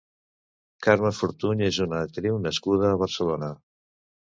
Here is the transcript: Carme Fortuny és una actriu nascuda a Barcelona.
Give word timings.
Carme 0.87 1.11
Fortuny 1.17 1.61
és 1.67 1.79
una 1.87 2.01
actriu 2.07 2.41
nascuda 2.47 2.91
a 2.95 2.99
Barcelona. 3.05 3.55